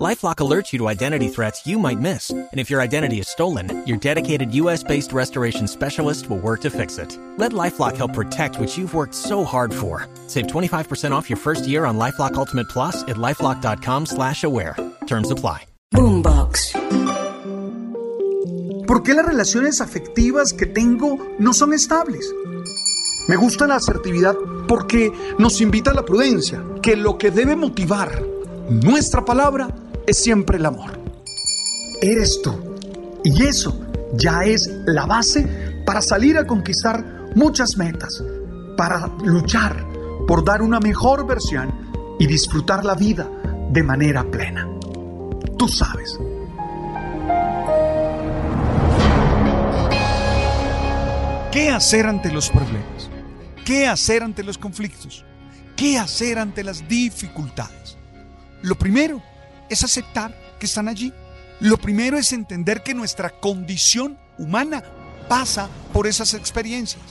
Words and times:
LifeLock 0.00 0.36
alerts 0.36 0.72
you 0.72 0.78
to 0.78 0.88
identity 0.88 1.28
threats 1.28 1.66
you 1.66 1.78
might 1.78 2.00
miss, 2.00 2.30
and 2.30 2.48
if 2.58 2.70
your 2.70 2.80
identity 2.80 3.18
is 3.18 3.28
stolen, 3.28 3.86
your 3.86 3.98
dedicated 3.98 4.54
U.S.-based 4.54 5.12
restoration 5.12 5.68
specialist 5.68 6.30
will 6.30 6.38
work 6.38 6.62
to 6.62 6.70
fix 6.70 6.96
it. 6.96 7.18
Let 7.36 7.52
LifeLock 7.52 7.98
help 7.98 8.14
protect 8.14 8.58
what 8.58 8.78
you've 8.78 8.94
worked 8.94 9.14
so 9.14 9.44
hard 9.44 9.74
for. 9.74 10.08
Save 10.26 10.46
25% 10.46 11.12
off 11.12 11.28
your 11.28 11.36
first 11.36 11.68
year 11.68 11.84
on 11.84 11.98
LifeLock 11.98 12.34
Ultimate 12.34 12.66
Plus 12.70 13.02
at 13.02 13.16
lifeLock.com/slash-aware. 13.16 14.74
Terms 15.06 15.30
apply. 15.30 15.66
Boombox. 15.92 16.72
¿Por 18.86 19.02
qué 19.02 19.12
las 19.12 19.26
relaciones 19.26 19.82
afectivas 19.82 20.54
que 20.54 20.64
tengo 20.64 21.18
no 21.38 21.52
son 21.52 21.74
estables? 21.74 22.32
Me 23.28 23.36
gusta 23.36 23.66
la 23.66 23.74
asertividad 23.74 24.34
porque 24.66 25.12
nos 25.38 25.60
invita 25.60 25.90
a 25.90 25.94
la 25.94 26.06
prudencia, 26.06 26.64
que 26.82 26.96
lo 26.96 27.18
que 27.18 27.30
debe 27.30 27.54
motivar 27.54 28.22
nuestra 28.70 29.24
palabra 29.24 29.68
es 30.10 30.18
siempre 30.18 30.58
el 30.58 30.66
amor. 30.66 30.90
Eres 32.02 32.42
tú. 32.42 32.52
Y 33.22 33.44
eso 33.44 33.80
ya 34.14 34.42
es 34.42 34.68
la 34.86 35.06
base 35.06 35.46
para 35.86 36.02
salir 36.02 36.36
a 36.36 36.46
conquistar 36.48 37.30
muchas 37.36 37.76
metas, 37.76 38.22
para 38.76 39.06
luchar 39.22 39.86
por 40.26 40.44
dar 40.44 40.62
una 40.62 40.80
mejor 40.80 41.26
versión 41.28 42.16
y 42.18 42.26
disfrutar 42.26 42.84
la 42.84 42.94
vida 42.94 43.30
de 43.70 43.82
manera 43.84 44.28
plena. 44.28 44.68
Tú 45.56 45.68
sabes. 45.68 46.18
¿Qué 51.52 51.70
hacer 51.70 52.06
ante 52.06 52.32
los 52.32 52.50
problemas? 52.50 53.10
¿Qué 53.64 53.86
hacer 53.86 54.24
ante 54.24 54.42
los 54.42 54.58
conflictos? 54.58 55.24
¿Qué 55.76 55.98
hacer 55.98 56.40
ante 56.40 56.64
las 56.64 56.88
dificultades? 56.88 57.96
Lo 58.62 58.76
primero 58.76 59.22
es 59.70 59.82
aceptar 59.82 60.36
que 60.58 60.66
están 60.66 60.88
allí. 60.88 61.12
Lo 61.60 61.78
primero 61.78 62.18
es 62.18 62.32
entender 62.32 62.82
que 62.82 62.94
nuestra 62.94 63.30
condición 63.30 64.18
humana 64.36 64.82
pasa 65.28 65.68
por 65.92 66.06
esas 66.06 66.34
experiencias. 66.34 67.02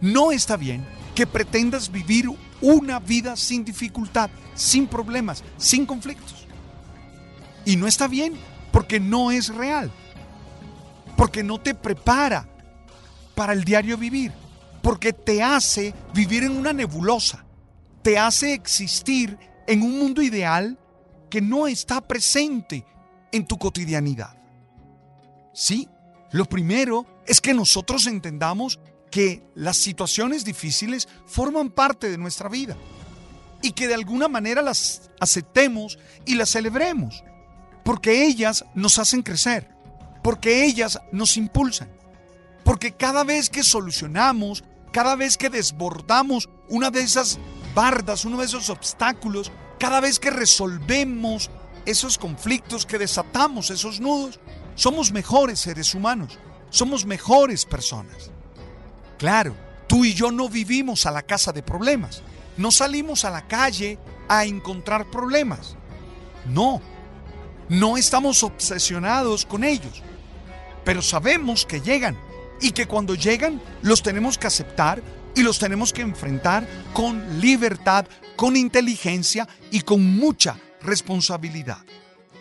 No 0.00 0.32
está 0.32 0.56
bien 0.56 0.84
que 1.14 1.26
pretendas 1.26 1.90
vivir 1.90 2.28
una 2.60 2.98
vida 2.98 3.36
sin 3.36 3.64
dificultad, 3.64 4.30
sin 4.54 4.86
problemas, 4.86 5.44
sin 5.56 5.86
conflictos. 5.86 6.46
Y 7.64 7.76
no 7.76 7.86
está 7.86 8.08
bien 8.08 8.34
porque 8.72 8.98
no 8.98 9.30
es 9.30 9.54
real, 9.54 9.92
porque 11.16 11.42
no 11.42 11.60
te 11.60 11.74
prepara 11.74 12.48
para 13.34 13.52
el 13.52 13.64
diario 13.64 13.96
vivir, 13.96 14.32
porque 14.82 15.12
te 15.12 15.42
hace 15.42 15.94
vivir 16.12 16.42
en 16.42 16.56
una 16.56 16.72
nebulosa, 16.72 17.44
te 18.02 18.18
hace 18.18 18.54
existir 18.54 19.38
en 19.66 19.82
un 19.82 19.98
mundo 19.98 20.22
ideal 20.22 20.78
que 21.32 21.40
no 21.40 21.66
está 21.66 22.02
presente 22.02 22.84
en 23.32 23.46
tu 23.46 23.56
cotidianidad. 23.56 24.36
Sí, 25.54 25.88
lo 26.30 26.44
primero 26.44 27.06
es 27.26 27.40
que 27.40 27.54
nosotros 27.54 28.06
entendamos 28.06 28.78
que 29.10 29.42
las 29.54 29.78
situaciones 29.78 30.44
difíciles 30.44 31.08
forman 31.24 31.70
parte 31.70 32.10
de 32.10 32.18
nuestra 32.18 32.50
vida 32.50 32.76
y 33.62 33.72
que 33.72 33.88
de 33.88 33.94
alguna 33.94 34.28
manera 34.28 34.60
las 34.60 35.10
aceptemos 35.20 35.98
y 36.26 36.34
las 36.34 36.50
celebremos, 36.50 37.24
porque 37.82 38.26
ellas 38.26 38.66
nos 38.74 38.98
hacen 38.98 39.22
crecer, 39.22 39.70
porque 40.22 40.66
ellas 40.66 41.00
nos 41.12 41.38
impulsan, 41.38 41.88
porque 42.62 42.92
cada 42.92 43.24
vez 43.24 43.48
que 43.48 43.62
solucionamos, 43.62 44.64
cada 44.92 45.16
vez 45.16 45.38
que 45.38 45.48
desbordamos 45.48 46.50
una 46.68 46.90
de 46.90 47.00
esas 47.00 47.38
bardas, 47.74 48.26
uno 48.26 48.36
de 48.36 48.44
esos 48.44 48.68
obstáculos, 48.68 49.50
cada 49.82 49.98
vez 49.98 50.20
que 50.20 50.30
resolvemos 50.30 51.50
esos 51.86 52.16
conflictos, 52.16 52.86
que 52.86 53.00
desatamos 53.00 53.68
esos 53.68 53.98
nudos, 53.98 54.38
somos 54.76 55.10
mejores 55.10 55.58
seres 55.58 55.96
humanos, 55.96 56.38
somos 56.70 57.04
mejores 57.04 57.64
personas. 57.64 58.30
Claro, 59.18 59.56
tú 59.88 60.04
y 60.04 60.14
yo 60.14 60.30
no 60.30 60.48
vivimos 60.48 61.04
a 61.04 61.10
la 61.10 61.22
casa 61.22 61.50
de 61.50 61.64
problemas, 61.64 62.22
no 62.56 62.70
salimos 62.70 63.24
a 63.24 63.30
la 63.30 63.48
calle 63.48 63.98
a 64.28 64.44
encontrar 64.44 65.10
problemas. 65.10 65.74
No, 66.46 66.80
no 67.68 67.96
estamos 67.96 68.44
obsesionados 68.44 69.44
con 69.44 69.64
ellos, 69.64 70.00
pero 70.84 71.02
sabemos 71.02 71.66
que 71.66 71.80
llegan 71.80 72.16
y 72.60 72.70
que 72.70 72.86
cuando 72.86 73.16
llegan 73.16 73.60
los 73.82 74.00
tenemos 74.00 74.38
que 74.38 74.46
aceptar 74.46 75.02
y 75.34 75.42
los 75.42 75.58
tenemos 75.58 75.92
que 75.92 76.02
enfrentar 76.02 76.66
con 76.92 77.40
libertad, 77.40 78.06
con 78.36 78.56
inteligencia 78.56 79.48
y 79.70 79.82
con 79.82 80.04
mucha 80.16 80.58
responsabilidad. 80.82 81.78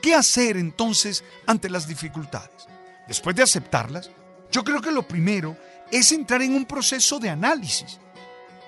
¿Qué 0.02 0.16
hacer 0.16 0.58
entonces 0.58 1.24
ante 1.46 1.70
las 1.70 1.88
dificultades? 1.88 2.68
Después 3.08 3.36
de 3.36 3.44
aceptarlas, 3.44 4.10
yo 4.52 4.64
creo 4.64 4.82
que 4.82 4.92
lo 4.92 5.08
primero 5.08 5.56
es 5.92 6.12
entrar 6.12 6.42
en 6.42 6.56
un 6.56 6.66
proceso 6.66 7.20
de 7.20 7.30
análisis 7.30 8.00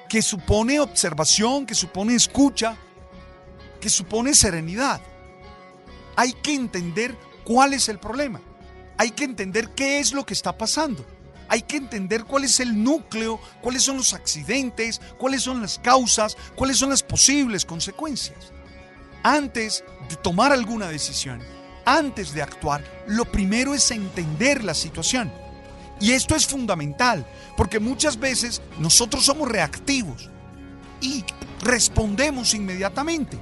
que 0.08 0.22
supone 0.22 0.80
observación, 0.80 1.66
que 1.66 1.76
supone 1.76 2.16
escucha, 2.16 2.78
que 3.82 3.90
supone 3.90 4.34
serenidad. 4.34 5.02
Hay 6.16 6.34
que 6.34 6.54
entender 6.54 7.18
cuál 7.44 7.74
es 7.74 7.90
el 7.90 8.00
problema. 8.00 8.40
Hay 8.98 9.12
que 9.12 9.24
entender 9.24 9.70
qué 9.70 10.00
es 10.00 10.14
lo 10.14 10.26
que 10.26 10.34
está 10.34 10.56
pasando 10.56 11.04
hay 11.54 11.62
que 11.62 11.78
entender 11.78 12.24
cuál 12.24 12.46
es 12.46 12.60
el 12.60 12.84
núcleo, 12.84 13.40
cuáles 13.62 13.84
son 13.84 13.98
los 13.98 14.16
accidentes, 14.16 15.00
cuáles 15.20 15.44
son 15.44 15.62
las 15.62 15.78
causas, 15.78 16.36
cuáles 16.56 16.78
son 16.78 16.90
las 16.90 17.04
posibles 17.04 17.64
consecuencias. 17.64 18.52
Antes 19.22 19.84
de 20.10 20.16
tomar 20.16 20.52
alguna 20.52 20.88
decisión, 20.88 21.44
antes 21.86 22.34
de 22.34 22.42
actuar, 22.42 22.84
lo 23.06 23.32
primero 23.32 23.76
es 23.76 23.92
entender 23.92 24.64
la 24.64 24.74
situación. 24.74 25.32
Y 26.02 26.14
esto 26.14 26.36
es 26.36 26.48
fundamental, 26.48 27.24
porque 27.56 27.80
muchas 27.80 28.20
veces 28.20 28.64
nosotros 28.80 29.24
somos 29.24 29.48
reactivos 29.48 30.32
y 31.02 31.24
respondemos 31.62 32.56
inmediatamente, 32.56 33.38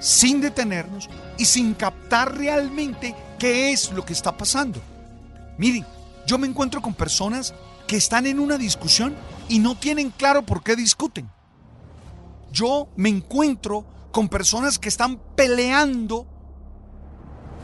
sin 0.00 0.40
detenernos 0.40 1.10
y 1.36 1.44
sin 1.44 1.74
captar 1.74 2.34
realmente 2.34 3.14
qué 3.38 3.72
es 3.72 3.92
lo 3.92 4.06
que 4.06 4.14
está 4.14 4.34
pasando. 4.38 4.80
Miren, 5.58 5.84
yo 6.26 6.38
me 6.38 6.46
encuentro 6.46 6.80
con 6.80 6.94
personas 6.94 7.54
que 7.86 7.96
están 7.96 8.26
en 8.26 8.38
una 8.38 8.58
discusión 8.58 9.14
y 9.48 9.58
no 9.58 9.76
tienen 9.76 10.10
claro 10.10 10.44
por 10.44 10.62
qué 10.62 10.76
discuten. 10.76 11.30
Yo 12.52 12.88
me 12.96 13.08
encuentro 13.08 13.84
con 14.12 14.28
personas 14.28 14.78
que 14.78 14.88
están 14.88 15.20
peleando 15.34 16.26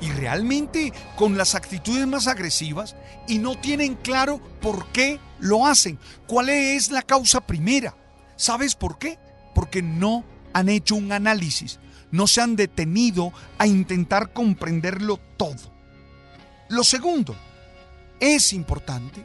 y 0.01 0.11
realmente 0.11 0.93
con 1.17 1.37
las 1.37 1.55
actitudes 1.55 2.07
más 2.07 2.27
agresivas 2.27 2.97
y 3.27 3.39
no 3.39 3.59
tienen 3.59 3.95
claro 3.97 4.41
por 4.61 4.87
qué 4.93 5.21
lo 5.41 5.67
hacen, 5.67 5.99
cuál 6.27 6.49
es 6.49 6.91
la 6.91 7.03
causa 7.03 7.41
primera. 7.47 7.95
¿Sabes 8.37 8.75
por 8.75 8.99
qué? 8.99 9.19
Porque 9.55 9.83
no 9.83 10.25
han 10.53 10.69
hecho 10.69 10.95
un 10.95 11.13
análisis, 11.13 11.81
no 12.11 12.27
se 12.27 12.41
han 12.41 12.57
detenido 12.57 13.33
a 13.59 13.67
intentar 13.67 14.33
comprenderlo 14.33 15.19
todo. 15.37 15.73
Lo 16.69 16.85
segundo, 16.85 17.35
es 18.21 18.53
importante 18.53 19.25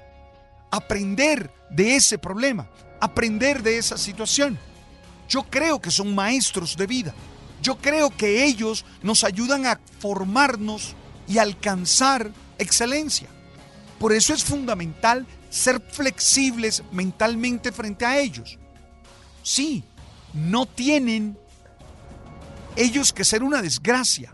aprender 0.72 1.52
de 1.70 1.96
ese 1.96 2.18
problema, 2.18 2.68
aprender 3.00 3.62
de 3.62 3.78
esa 3.78 3.98
situación. 3.98 4.58
Yo 5.30 5.44
creo 5.44 5.80
que 5.80 5.92
son 5.92 6.14
maestros 6.16 6.76
de 6.76 6.88
vida. 6.88 7.14
Yo 7.62 7.78
creo 7.78 8.09
que 8.09 8.44
ellos 8.44 8.86
nos 9.02 9.24
ayudan 9.24 9.66
a 9.66 9.80
formarnos 10.00 10.96
y 11.28 11.38
alcanzar 11.38 12.31
excelencia. 12.57 13.28
Por 14.00 14.13
eso 14.13 14.34
es 14.34 14.44
fundamental 14.44 15.25
ser 15.50 15.81
flexibles 15.81 16.84
mentalmente 16.92 17.72
frente 17.72 18.06
a 18.06 18.18
ellos. 18.19 18.57
Sí, 19.44 19.84
no 20.34 20.66
tienen 20.66 21.38
ellos 22.75 23.13
que 23.13 23.24
ser 23.24 23.44
una 23.44 23.62
desgracia. 23.62 24.34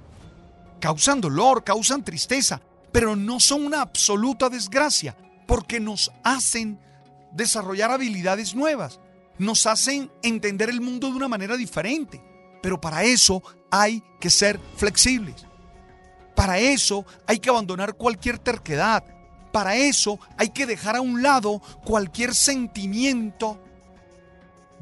Causan 0.79 1.19
dolor, 1.19 1.63
causan 1.63 2.03
tristeza, 2.03 2.61
pero 2.91 3.15
no 3.15 3.39
son 3.39 3.65
una 3.65 3.81
absoluta 3.81 4.49
desgracia, 4.49 5.15
porque 5.47 5.79
nos 5.79 6.11
hacen 6.23 6.79
desarrollar 7.31 7.91
habilidades 7.91 8.55
nuevas, 8.55 8.99
nos 9.37 9.65
hacen 9.65 10.11
entender 10.21 10.69
el 10.69 10.81
mundo 10.81 11.09
de 11.09 11.15
una 11.15 11.27
manera 11.27 11.55
diferente, 11.55 12.21
pero 12.61 12.79
para 12.79 13.03
eso 13.03 13.41
hay 13.71 14.03
que 14.19 14.29
ser 14.29 14.59
flexibles. 14.75 15.45
Para 16.35 16.59
eso 16.59 17.05
hay 17.27 17.39
que 17.39 17.49
abandonar 17.49 17.95
cualquier 17.95 18.39
terquedad. 18.39 19.03
Para 19.51 19.75
eso 19.75 20.19
hay 20.37 20.49
que 20.49 20.65
dejar 20.65 20.95
a 20.95 21.01
un 21.01 21.21
lado 21.21 21.61
cualquier 21.83 22.33
sentimiento 22.33 23.59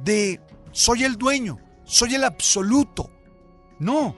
de 0.03 0.41
soy 0.71 1.03
el 1.03 1.15
dueño, 1.15 1.59
soy 1.83 2.15
el 2.15 2.23
absoluto. 2.23 3.09
No. 3.79 4.15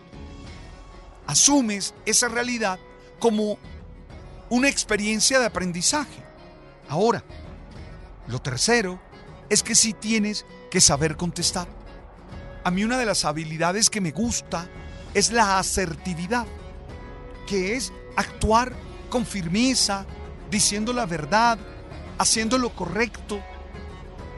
asumes 1.28 1.94
esa 2.06 2.28
realidad 2.28 2.80
como 3.20 3.58
una 4.50 4.70
experiencia 4.70 5.40
de 5.40 5.46
aprendizaje. 5.46 6.24
Ahora, 6.88 7.24
lo 8.28 8.42
tercero 8.42 9.00
es 9.50 9.64
que 9.64 9.76
sí 9.76 9.94
tienes 9.94 10.46
que 10.72 10.82
saber 10.82 11.18
contestar. 11.18 11.68
A 12.64 12.72
mí 12.72 12.84
una 12.84 12.98
de 12.98 13.06
las 13.06 13.26
habilidades 13.26 13.90
que 13.90 14.02
me 14.02 14.12
gusta 14.12 14.68
es 15.14 15.32
la 15.32 15.60
asertividad, 15.60 16.46
que 17.48 17.76
es 17.76 17.92
actuar 18.16 18.74
con 19.10 19.26
firmeza, 19.26 20.06
diciendo 20.52 20.94
la 20.94 21.06
verdad, 21.06 21.58
haciendo 22.18 22.58
lo 22.58 22.76
correcto 22.76 23.42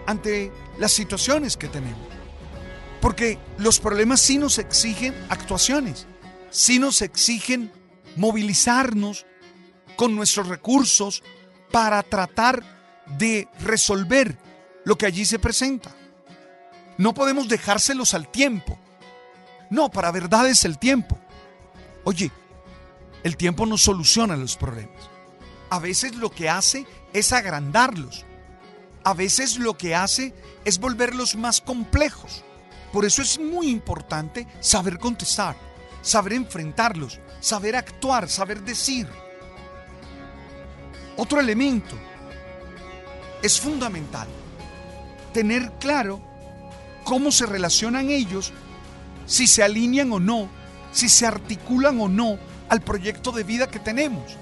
ante 0.05 0.51
las 0.77 0.91
situaciones 0.91 1.57
que 1.57 1.67
tenemos. 1.67 2.07
Porque 3.01 3.39
los 3.57 3.79
problemas 3.79 4.21
sí 4.21 4.37
nos 4.37 4.59
exigen 4.59 5.15
actuaciones, 5.29 6.05
sí 6.51 6.79
nos 6.79 7.01
exigen 7.01 7.71
movilizarnos 8.15 9.25
con 10.01 10.15
nuestros 10.15 10.47
recursos 10.47 11.21
para 11.69 12.01
tratar 12.01 12.63
de 13.19 13.47
resolver 13.59 14.35
lo 14.83 14.97
que 14.97 15.05
allí 15.05 15.25
se 15.25 15.37
presenta. 15.37 15.91
No 16.97 17.13
podemos 17.13 17.47
dejárselos 17.47 18.15
al 18.15 18.27
tiempo. 18.27 18.79
No, 19.69 19.91
para 19.91 20.11
verdad 20.11 20.49
es 20.49 20.65
el 20.65 20.79
tiempo. 20.79 21.19
Oye, 22.03 22.31
el 23.21 23.37
tiempo 23.37 23.67
no 23.67 23.77
soluciona 23.77 24.35
los 24.35 24.57
problemas. 24.57 25.07
A 25.69 25.77
veces 25.77 26.15
lo 26.15 26.31
que 26.31 26.49
hace 26.49 26.87
es 27.13 27.31
agrandarlos. 27.31 28.25
A 29.03 29.13
veces 29.13 29.59
lo 29.59 29.77
que 29.77 29.93
hace 29.93 30.33
es 30.65 30.79
volverlos 30.79 31.35
más 31.35 31.61
complejos. 31.61 32.43
Por 32.91 33.05
eso 33.05 33.21
es 33.21 33.39
muy 33.39 33.69
importante 33.69 34.47
saber 34.61 34.97
contestar, 34.97 35.55
saber 36.01 36.33
enfrentarlos, 36.33 37.19
saber 37.39 37.75
actuar, 37.75 38.27
saber 38.29 38.63
decir. 38.63 39.07
Otro 41.17 41.39
elemento 41.39 41.95
es 43.41 43.59
fundamental 43.59 44.27
tener 45.33 45.71
claro 45.79 46.21
cómo 47.03 47.31
se 47.31 47.45
relacionan 47.45 48.09
ellos, 48.09 48.53
si 49.25 49.47
se 49.47 49.63
alinean 49.63 50.11
o 50.11 50.19
no, 50.19 50.49
si 50.91 51.09
se 51.09 51.25
articulan 51.25 51.99
o 51.99 52.07
no 52.07 52.37
al 52.69 52.81
proyecto 52.81 53.31
de 53.31 53.43
vida 53.43 53.69
que 53.69 53.79
tenemos. 53.79 54.37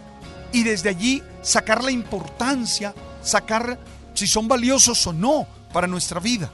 Y 0.51 0.63
desde 0.63 0.89
allí 0.89 1.23
sacar 1.41 1.83
la 1.83 1.91
importancia, 1.91 2.93
sacar 3.21 3.79
si 4.13 4.27
son 4.27 4.47
valiosos 4.47 5.05
o 5.07 5.13
no 5.13 5.47
para 5.71 5.87
nuestra 5.87 6.19
vida. 6.19 6.51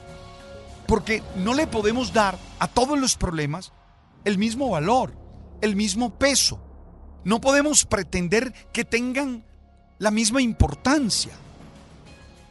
Porque 0.86 1.22
no 1.36 1.54
le 1.54 1.66
podemos 1.66 2.12
dar 2.12 2.38
a 2.58 2.68
todos 2.68 2.98
los 2.98 3.16
problemas 3.16 3.72
el 4.24 4.38
mismo 4.38 4.70
valor, 4.70 5.16
el 5.60 5.76
mismo 5.76 6.18
peso. 6.18 6.60
No 7.24 7.40
podemos 7.40 7.84
pretender 7.84 8.52
que 8.72 8.84
tengan 8.84 9.44
la 9.98 10.10
misma 10.10 10.42
importancia. 10.42 11.32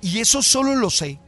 Y 0.01 0.19
eso 0.19 0.41
solo 0.41 0.75
lo 0.75 0.89
sé 0.89 1.19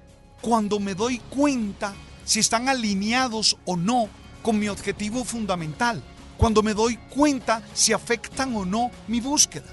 cuando 0.41 0.79
me 0.79 0.93
doy 0.93 1.19
cuenta 1.19 1.93
si 2.25 2.39
están 2.39 2.69
alineados 2.69 3.57
o 3.65 3.75
no 3.75 4.09
con 4.41 4.59
mi 4.59 4.67
objetivo 4.67 5.23
fundamental, 5.23 6.03
cuando 6.37 6.61
me 6.61 6.73
doy 6.73 6.97
cuenta 6.97 7.61
si 7.73 7.93
afectan 7.93 8.55
o 8.55 8.65
no 8.65 8.91
mi 9.07 9.19
búsqueda. 9.19 9.65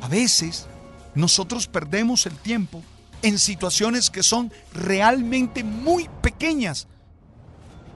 A 0.00 0.08
veces 0.08 0.66
nosotros 1.14 1.66
perdemos 1.66 2.26
el 2.26 2.36
tiempo 2.36 2.82
en 3.22 3.38
situaciones 3.38 4.10
que 4.10 4.22
son 4.22 4.52
realmente 4.72 5.62
muy 5.62 6.08
pequeñas 6.22 6.88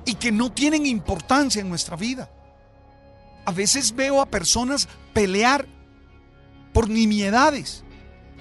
y 0.05 0.15
que 0.15 0.33
no 0.33 0.53
tienen 0.53 0.87
importancia 0.87 1.61
en 1.61 1.69
nuestra 1.69 1.97
vida. 1.97 2.31
A 3.47 3.53
veces 3.53 3.95
veo 3.95 4.21
a 4.21 4.27
personas 4.27 4.89
pelear 5.13 5.67
por 6.75 6.91
nimiedades, 6.91 7.85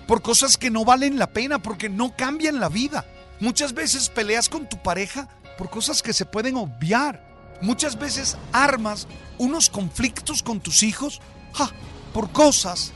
por 0.08 0.22
cosas 0.22 0.58
que 0.58 0.70
no 0.70 0.84
valen 0.84 1.18
la 1.18 1.32
pena, 1.32 1.60
porque 1.60 1.88
no 1.88 2.18
cambian 2.18 2.60
la 2.60 2.68
vida. 2.68 3.06
Muchas 3.40 3.74
veces 3.74 4.10
peleas 4.10 4.50
con 4.50 4.68
tu 4.68 4.82
pareja 4.84 5.30
por 5.58 5.70
cosas 5.70 6.02
que 6.02 6.12
se 6.12 6.26
pueden 6.26 6.58
obviar. 6.58 7.26
Muchas 7.62 7.98
veces 7.98 8.38
armas 8.52 9.08
unos 9.38 9.70
conflictos 9.70 10.44
con 10.44 10.60
tus 10.60 10.84
hijos 10.84 11.22
por 12.14 12.32
cosas 12.32 12.92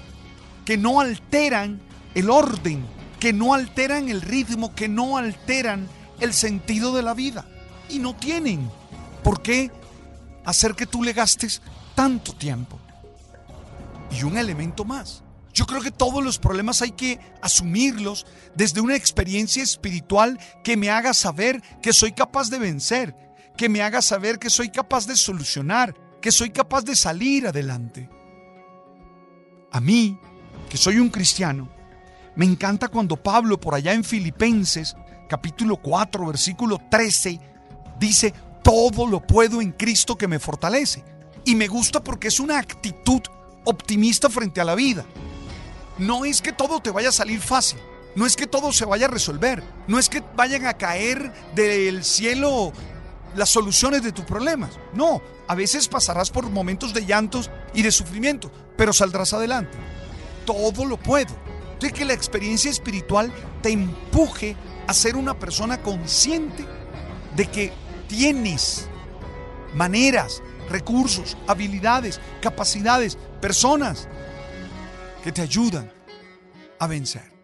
que 0.66 0.76
no 0.76 1.00
alteran 1.00 1.80
el 2.16 2.30
orden, 2.30 2.86
que 3.20 3.32
no 3.32 3.54
alteran 3.54 4.10
el 4.10 4.22
ritmo, 4.22 4.76
que 4.76 4.90
no 4.90 5.18
alteran 5.18 5.88
el 6.20 6.34
sentido 6.34 6.94
de 6.96 7.04
la 7.04 7.14
vida. 7.14 7.46
Y 7.90 8.00
no 8.00 8.16
tienen 8.16 8.70
por 9.24 9.42
qué 9.42 9.72
hacer 10.46 10.76
que 10.76 10.88
tú 10.88 11.04
le 11.04 11.14
gastes 11.14 11.62
tanto 11.96 12.34
tiempo. 12.34 12.80
Y 14.12 14.24
un 14.24 14.38
elemento 14.38 14.84
más. 14.84 15.24
Yo 15.58 15.66
creo 15.66 15.82
que 15.82 15.90
todos 15.90 16.24
los 16.24 16.38
problemas 16.38 16.84
hay 16.84 16.92
que 16.92 17.20
asumirlos 17.42 18.28
desde 18.54 18.80
una 18.80 18.96
experiencia 18.96 19.64
espiritual 19.64 20.40
que 20.64 20.78
me 20.78 20.92
haga 20.92 21.16
saber 21.16 21.64
que 21.82 21.94
soy 21.94 22.12
capaz 22.12 22.52
de 22.52 22.60
vencer, 22.60 23.16
que 23.58 23.68
me 23.68 23.82
haga 23.82 24.04
saber 24.04 24.38
que 24.38 24.52
soy 24.52 24.70
capaz 24.70 25.08
de 25.08 25.16
solucionar, 25.16 25.96
que 26.22 26.32
soy 26.32 26.52
capaz 26.52 26.84
de 26.84 26.96
salir 26.96 27.48
adelante. 27.48 28.08
A 29.72 29.82
mí, 29.82 30.20
que 30.70 30.78
soy 30.78 31.00
un 31.00 31.10
cristiano, 31.10 31.68
me 32.36 32.46
encanta 32.46 32.88
cuando 32.88 33.18
Pablo 33.18 33.60
por 33.60 33.74
allá 33.74 33.94
en 33.94 34.04
Filipenses 34.04 34.96
capítulo 35.28 35.78
4 35.78 36.24
versículo 36.28 36.80
13 36.88 37.40
dice, 38.00 38.32
todo 38.64 39.08
lo 39.08 39.26
puedo 39.26 39.60
en 39.60 39.72
Cristo 39.72 40.20
que 40.20 40.28
me 40.28 40.38
fortalece. 40.38 41.04
Y 41.46 41.56
me 41.56 41.68
gusta 41.68 42.04
porque 42.04 42.28
es 42.28 42.40
una 42.40 42.60
actitud 42.60 43.22
optimista 43.66 44.30
frente 44.30 44.62
a 44.62 44.64
la 44.64 44.76
vida 44.76 45.04
no 45.98 46.26
es 46.26 46.42
que 46.42 46.54
todo 46.54 46.80
te 46.80 46.92
vaya 46.92 47.10
a 47.10 47.14
salir 47.14 47.42
fácil, 47.42 47.80
no 48.16 48.26
es 48.26 48.36
que 48.36 48.48
todo 48.48 48.72
se 48.72 48.86
vaya 48.86 49.06
a 49.06 49.10
resolver, 49.10 49.64
no 49.88 50.00
es 50.00 50.10
que 50.10 50.24
vayan 50.36 50.66
a 50.66 50.74
caer 50.74 51.32
del 51.54 52.04
cielo 52.04 52.74
las 53.36 53.50
soluciones 53.50 54.02
de 54.02 54.12
tus 54.12 54.26
problemas. 54.26 54.72
No, 54.94 55.22
a 55.48 55.56
veces 55.56 55.88
pasarás 55.88 56.32
por 56.32 56.50
momentos 56.50 56.94
de 56.94 57.06
llantos 57.06 57.52
y 57.74 57.84
de 57.84 57.92
sufrimiento, 57.92 58.52
pero 58.76 58.92
saldrás 58.92 59.34
adelante. 59.34 59.78
Todo 60.46 60.86
lo 60.86 60.98
puedo. 60.98 61.34
De 61.80 61.92
que 61.92 62.06
la 62.06 62.14
experiencia 62.14 62.72
espiritual 62.72 63.32
te 63.62 63.70
empuje 63.70 64.56
a 64.88 64.94
ser 64.96 65.16
una 65.16 65.38
persona 65.38 65.84
consciente 65.84 66.66
de 67.36 67.46
que 67.46 67.72
tienes 68.08 68.88
maneras, 69.76 70.42
recursos, 70.70 71.38
habilidades, 71.46 72.20
capacidades, 72.42 73.16
personas 73.40 74.08
que 75.24 75.32
te 75.32 75.44
ayudan 75.44 75.97
a 76.80 76.88
vencer. 76.88 77.38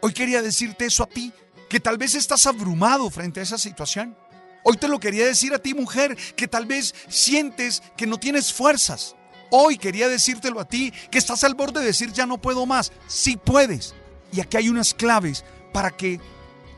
Hoy 0.00 0.12
quería 0.12 0.42
decirte 0.42 0.86
eso 0.86 1.02
a 1.02 1.06
ti, 1.06 1.32
que 1.68 1.80
tal 1.80 1.98
vez 1.98 2.14
estás 2.14 2.46
abrumado 2.46 3.10
frente 3.10 3.40
a 3.40 3.42
esa 3.42 3.58
situación. 3.58 4.16
Hoy 4.62 4.76
te 4.76 4.88
lo 4.88 5.00
quería 5.00 5.26
decir 5.26 5.54
a 5.54 5.58
ti, 5.58 5.74
mujer, 5.74 6.16
que 6.36 6.46
tal 6.46 6.66
vez 6.66 6.94
sientes 7.08 7.82
que 7.96 8.06
no 8.06 8.18
tienes 8.18 8.52
fuerzas. 8.52 9.16
Hoy 9.50 9.78
quería 9.78 10.08
decírtelo 10.08 10.60
a 10.60 10.64
ti, 10.66 10.92
que 11.10 11.18
estás 11.18 11.44
al 11.44 11.54
borde 11.54 11.80
de 11.80 11.86
decir 11.86 12.12
ya 12.12 12.26
no 12.26 12.40
puedo 12.40 12.66
más. 12.66 12.92
Sí 13.06 13.36
puedes. 13.36 13.94
Y 14.32 14.40
aquí 14.40 14.56
hay 14.56 14.68
unas 14.68 14.94
claves 14.94 15.44
para 15.72 15.90
que 15.90 16.20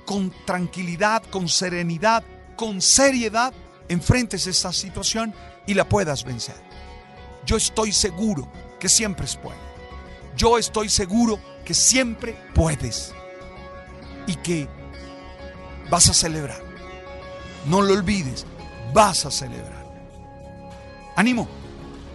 con 0.05 0.33
tranquilidad, 0.45 1.23
con 1.25 1.49
serenidad, 1.49 2.23
con 2.55 2.81
seriedad, 2.81 3.52
enfrentes 3.88 4.47
esta 4.47 4.73
situación 4.73 5.35
y 5.66 5.75
la 5.75 5.88
puedas 5.88 6.25
vencer. 6.25 6.57
Yo 7.45 7.57
estoy 7.57 7.93
seguro 7.93 8.50
que 8.78 8.88
siempre 8.88 9.26
es 9.26 9.40
bueno 9.43 9.75
yo 10.37 10.59
estoy 10.59 10.88
seguro 10.88 11.40
que 11.64 11.75
siempre 11.75 12.37
puedes 12.55 13.12
y 14.26 14.37
que 14.37 14.69
vas 15.90 16.09
a 16.09 16.14
celebrar. 16.14 16.61
No 17.66 17.83
lo 17.83 17.95
olvides, 17.95 18.47
vas 18.93 19.25
a 19.26 19.31
celebrar. 19.31 19.87
Ánimo, 21.16 21.49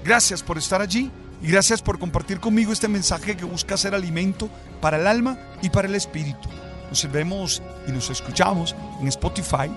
gracias 0.03 0.43
por 0.43 0.57
estar 0.57 0.81
allí 0.81 1.11
y 1.41 1.47
gracias 1.47 1.81
por 1.81 1.97
compartir 1.97 2.39
conmigo 2.39 2.71
este 2.71 2.87
mensaje 2.87 3.35
que 3.35 3.45
busca 3.45 3.75
ser 3.75 3.95
alimento 3.95 4.49
para 4.79 4.97
el 4.97 5.07
alma 5.07 5.37
y 5.61 5.69
para 5.69 5.87
el 5.87 5.95
espíritu. 5.95 6.49
Nos 6.89 7.11
vemos 7.11 7.61
y 7.87 7.91
nos 7.91 8.09
escuchamos 8.09 8.75
en 8.99 9.07
Spotify, 9.07 9.71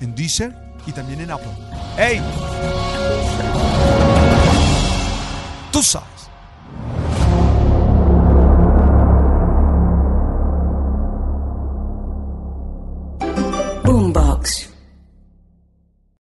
en 0.00 0.14
Deezer 0.14 0.54
y 0.86 0.92
también 0.92 1.20
en 1.20 1.30
Apple. 1.30 1.52
¡Hey! 1.96 2.20
Tú 5.72 5.82
sabes. 5.82 6.16